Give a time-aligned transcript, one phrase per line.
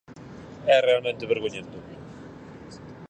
[0.75, 1.77] É realmente vergoñento.